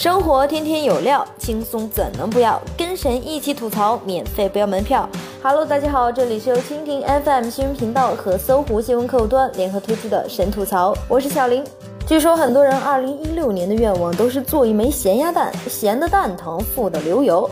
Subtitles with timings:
[0.00, 2.58] 生活天天有料，轻松怎能不要？
[2.74, 5.06] 跟神一起吐槽，免费不要门票。
[5.42, 11.62] Hello，大家好，这里是由蜻蜓 FM 新闻频道和搜狐新闻客户端联合推出的神吐槽，我是小林。
[12.06, 17.50] 据说很多人2016年的愿望都是做一枚咸鸭蛋，咸的蛋疼，富的流油。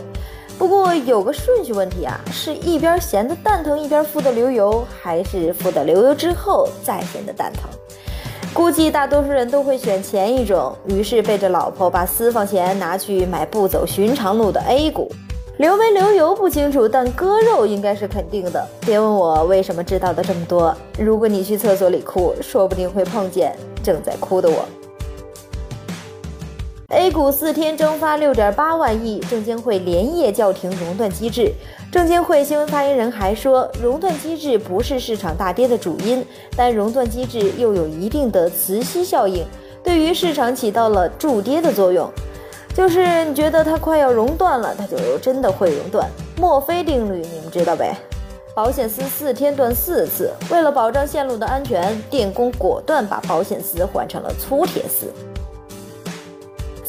[0.57, 7.69] 不过有个顺序问题啊，是一边咸的蛋疼，一边富的流油，还是富的流油之后再咸的蛋疼？
[8.53, 15.09] 估计大多数人都会选前一种，于是背着老婆把私房钱拿去买不走寻常路的 A 股。
[15.57, 18.65] 流没流油不清楚，但割肉应该是肯定的。
[18.81, 20.75] 别问我为什么知道的这么多。
[20.97, 24.65] 如果你去厕所里哭，说不定会碰见正在哭的我。
[26.89, 31.53] A 股四天蒸发六点八万亿，证监会连夜叫停熔断机制。
[31.91, 39.45] 证监会新闻发言人还说，熔断机制不是市场大跌的主因，但熔断机制又有一定的磁吸效应，
[39.83, 42.09] 对于市场起到了助跌的作用。
[42.73, 46.09] 就是你觉得它快要熔断了，它就真的会熔断。
[46.37, 47.95] 墨菲定律你们知道呗？
[48.55, 55.05] 保险丝四天断四次，为了保障线路的安全，电工果断把保险丝换成了粗铁丝。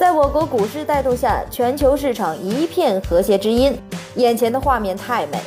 [0.00, 3.78] 在我国股市带动下，全球市场一片和谐之音。
[4.14, 5.38] 眼前的画面太美，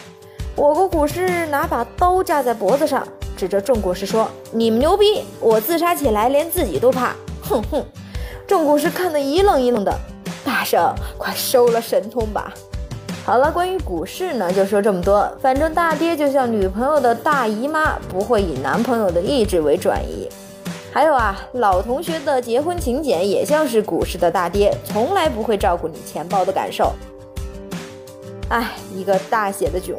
[0.56, 3.04] 我国股市拿把刀架在脖子上，
[3.36, 7.84] 指着众股市说：“你们牛逼，我自杀起来连自己都怕。”哼哼，
[8.46, 9.92] 众股市看得一愣一愣的。
[10.46, 12.54] 大圣，快收了神通吧！
[13.26, 15.28] 好了，关于股市呢，就说这么多。
[15.42, 20.30] 反正大跌就像女朋友的大姨妈，不会以男朋友的意志为转移。
[20.94, 26.94] 还有啊，老同学的结婚请柬也像是股市的大跌，从来不会照顾你钱包的感受。
[28.50, 29.98] 哎，一个大写的囧。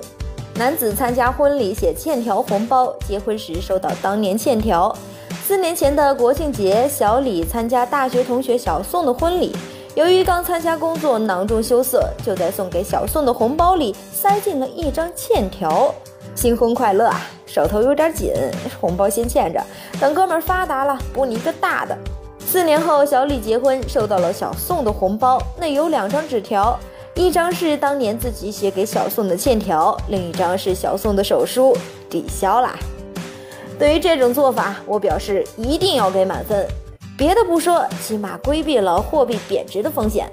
[0.55, 4.97] 男子参加婚礼写欠条红包，结婚时收到当年欠条。
[5.45, 9.53] 四年前的国庆节，小李参加大学同学小宋的婚礼，
[9.97, 15.93] 由于刚参加工作，囊中羞涩，就在送给小宋的红包里塞进了一张欠条。
[16.35, 17.21] 新婚快乐啊！
[17.47, 18.33] 手头有点紧，
[18.81, 19.63] 红包先欠着，
[20.01, 21.97] 等哥们发达了补你一个大的。
[22.45, 26.79] 四年后，小李结婚，收到了小宋的红包，那有两张纸条，
[27.15, 31.77] 一张是当年自己写给小宋的欠条，另一张是小宋的手书，
[32.11, 32.77] 抵消啦。
[33.79, 36.67] 对于这种做法，我表示一定要给满分。
[37.17, 40.29] 别的不说，起码规避了货币贬值的风险。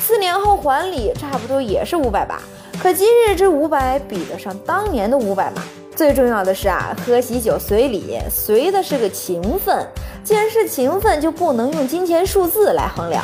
[0.00, 2.42] 四年后还礼，差不多也是五百吧。
[2.82, 5.62] 可今日这五百比得上当年的五百吗？
[5.94, 9.86] 最重要的是啊，喝喜酒随礼，随的是个情分。
[10.24, 13.22] 既然是情分，就不能用金钱数字来衡量。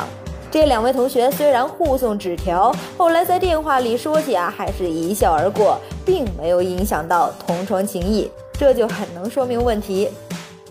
[0.49, 10.09] 这两位同学虽然互送纸条，后来在电话里说起啊，还是一笑而过，并没有影响到同窗情谊，这就很能说明问题。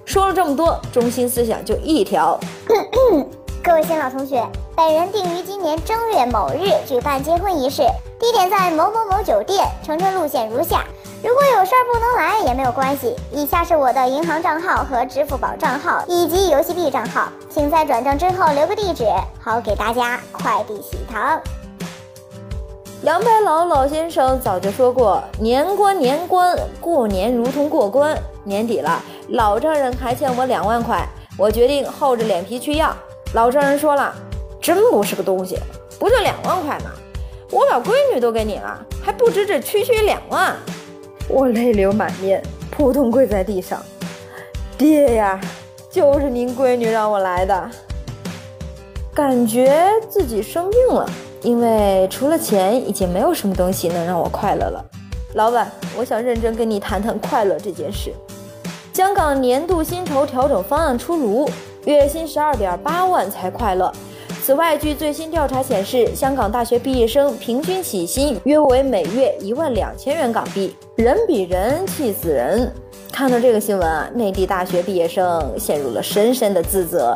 [0.07, 2.41] 说了这么多，中心思想就一条。
[3.63, 4.43] 各位新老同学，
[4.75, 7.83] 本人定于今年正月某日举办结婚仪式，
[8.19, 10.85] 地点在某某某酒店，乘车路线如下。
[11.23, 19.05] 如果有事儿不能来也没有关系，以下是我的银行账号和支付宝账号以及游戏币账号，请在转账之后留个地址，
[19.41, 21.41] 好给大家快递喜糖。
[23.03, 28.19] 杨白劳老先生早就说过，年关年关，过年如同过关。
[28.43, 31.07] 年底了，老丈人还欠我两万块，
[31.39, 32.93] 我决定厚着脸皮去要。
[33.35, 34.13] 老丈人说了
[34.61, 35.57] ：“真不是个东西，
[36.01, 36.91] 不就两万块吗？
[37.51, 40.55] 我把闺女都给你了，还不止这区区两万。”
[41.29, 43.83] 我泪流满面，扑通跪在地上。
[44.77, 45.41] 爹呀，
[45.91, 47.71] 就是您闺女让我来的。
[49.15, 51.09] 感觉自己生病了，
[51.43, 54.85] 因为除了钱，已经没有什么东西能让我快乐了。
[55.35, 58.13] 老板，我想认真跟你谈谈快乐这件事。
[58.93, 61.49] 香港年度薪酬调整方案出炉。
[61.85, 63.91] 月薪十二点八万才快乐。
[64.49, 72.73] 此外，据最新调查显示，香港大学毕业生平均起薪约为每月一万两千元港币，人比人气死人。
[73.13, 77.15] 看到这个新闻啊，内地大学毕业生陷入了深深的自责：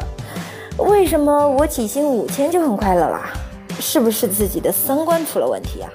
[0.77, 3.33] 为什么我起薪五千就很快乐啦？
[3.81, 5.89] 是不是自己的三观出了问题啊？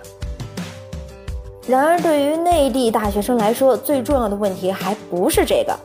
[1.67, 5.77] 然而，对于内地大学生来说，最重要的问题还不是这个。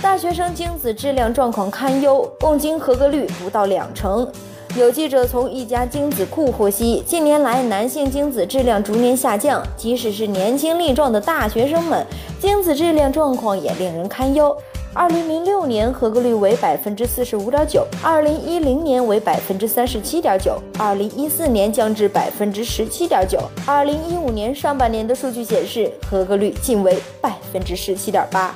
[0.00, 4.30] 大学生精子质量状况堪忧，共精合格率不到两成。
[4.76, 12.06] 有记者从一家精子库获悉，近年来男性精子质量逐年下降，即使是年轻力壮的大学生们，
[12.38, 14.56] 精子质量状况也令人堪忧。
[14.94, 28.54] 二零零六年合格率为百分之四十五点九，二零一零年为百分之三十七点九，二零一四年降至百分之十七点九，二零一五年上半年的数据显示，合格率仅为百分之十七点八。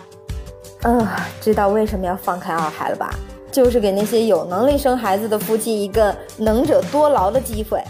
[0.82, 1.04] 嗯，
[1.40, 3.12] 知道为什么要放开二孩了吧？
[3.54, 7.80] 就是给那些有能力生孩子的夫妻一个能者多劳的机会。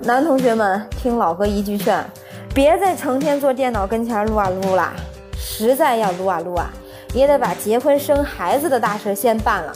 [0.00, 2.00] 男同学们，听老哥一句劝，
[2.54, 4.92] 别再成天坐电脑跟前撸啊撸啦，
[5.36, 6.70] 实在要撸啊撸啊，
[7.14, 9.72] 也得把结婚生孩子的大事先办了，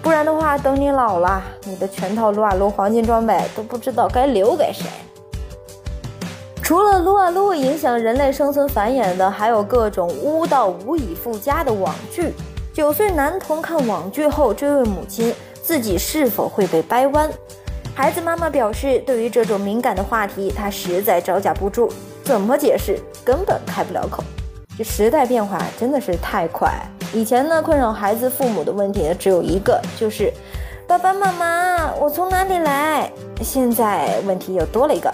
[0.00, 4.86] 不然的话，等你老了，你的全套撸啊撸黄金装备都不知道该留给谁。
[6.62, 12.32] 除了撸啊撸影响人类生存繁衍的，还有各种污到无以复加的网剧。
[12.76, 17.30] 九岁男童看网剧后追问母亲，自己是否会被掰弯？
[17.94, 21.90] 孩子妈妈表示，对于这种敏感的话题，她实在招架不住，
[22.22, 24.22] 怎么解释根本开不了口。
[24.76, 26.70] 这时代变化真的是太快。
[27.14, 30.30] 以前呢，困扰孩子父母的问题只有一个，就是
[30.86, 33.10] 爸爸妈妈，我从哪里来？
[33.40, 35.10] 现在问题又多了一个。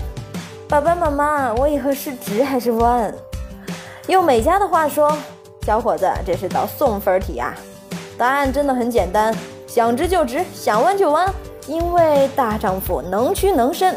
[0.68, 3.14] 爸爸妈妈，我以后是直还是弯？
[4.08, 5.16] 用美嘉的话说，
[5.64, 7.54] 小伙子，这是道送分题啊！
[8.18, 9.32] 答案真的很简单，
[9.66, 11.32] 想直就直，想弯就弯，
[11.68, 13.96] 因为大丈夫能屈能伸。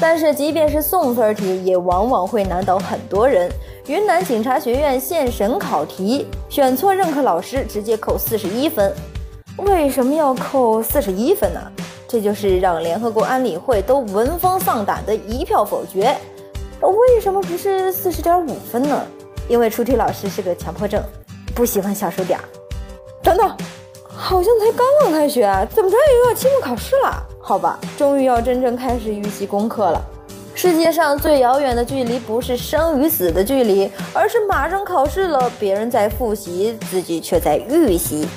[0.00, 3.48] 但是即便是送分题，也往往会难倒很多人。
[3.86, 8.92] 云南警察学院现审考题，选错任课老师直接扣四十一分。
[9.58, 11.60] 为什么要扣四十一分呢？
[12.08, 16.16] 这就是让联合国安理会都闻风丧胆的一票否决。
[16.80, 19.06] 为什么不是四十点五分呢？
[19.50, 21.02] 因为出题老师是个强迫症，
[21.56, 22.38] 不喜欢小数点。
[23.20, 23.48] 等等，
[24.06, 25.42] 好像才刚刚开学，
[25.74, 27.20] 怎么着也要期末考试了？
[27.42, 30.00] 好吧，终于要真正开始预习功课了。
[30.54, 38.28] 世界上最遥远的距离不是生与死的距离，而是马上考试了，别人在复习，自己却在预习。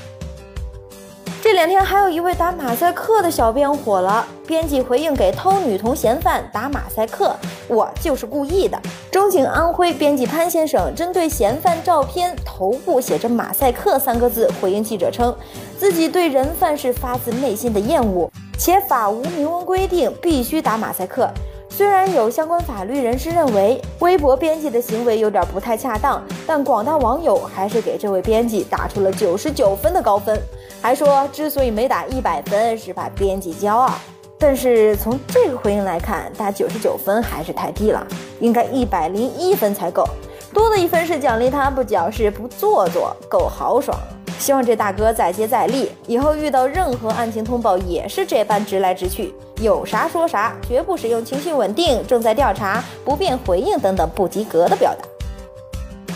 [1.44, 4.26] 这两天还有一位打马赛克的小编火了。
[4.48, 7.36] 编辑回应给偷女童嫌犯打马赛克，
[7.68, 8.82] 我就是故意的。
[9.14, 15.32] 中警安徽编辑潘先生针对嫌犯照片头部写着“马赛克”三个字回应记者称，
[15.78, 18.28] 自己对人犯是发自内心的厌恶，
[18.58, 21.30] 且法无明文规定必须打马赛克。
[21.70, 30.42] 虽然有相关法律人士认为微博编辑的行为有点不太恰当，但广大网友还是给这位编辑打出了九十九分的高分，
[30.82, 33.94] 还说之所以没打一百分是怕编辑骄傲。
[34.40, 38.06] 但是从这个回应来看，打九十九分还是太低了，
[38.44, 40.06] 应该一百零一分才够，
[40.54, 43.98] 多的一分是奖励他不矫饰不做作，够豪爽。
[44.38, 55.08] 希望这大哥再接再厉，以后遇到任何案情通报也是这般直来直去，有啥说啥，绝不使用情绪稳定、正在调查、不便回应等等不及格的表达。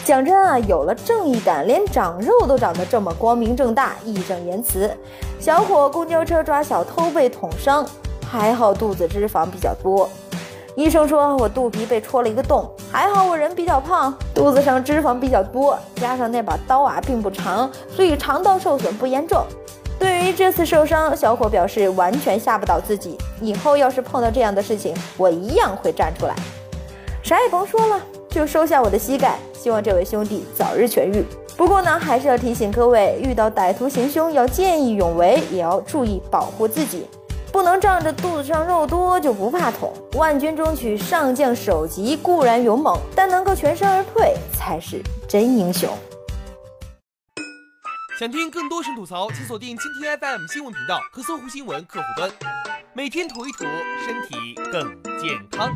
[0.04, 4.92] 讲真啊，有了正义感，连长肉都长得这么光明正大、义正言辞。
[5.40, 7.86] 小伙公交车抓小偷被捅伤，
[8.30, 10.10] 还好肚子脂肪比较多。
[10.78, 19.44] 医生说我肚皮被戳了一个洞，还好我人比较胖，肚子上脂肪比较多，加上那把刀啊并不长，所以肠道受损不严重。
[19.98, 26.36] 对于这次受伤，小伙表示完全吓不倒自己，以后要是碰到这样的事情，我一样会站出来。
[27.24, 31.26] 啥也甭说了，就收下我的膝盖，希望这位兄弟早日痊愈。
[31.58, 37.08] 不过呢，还是要提醒各位，遇到歹徒行凶要见义勇为，也要注意保护自己。
[37.58, 39.92] 不能仗着肚子上肉多就不怕捅。
[40.14, 45.90] 万军中取上将首级固然勇猛，但能够全身而退才是真英雄。
[48.20, 52.30] 想听更多神吐槽，请锁定蜻蜓 FM 新闻频道和搜狐新闻客户端，
[52.94, 53.66] 每天吐一吐，
[54.06, 54.84] 身体更
[55.20, 55.76] 健康。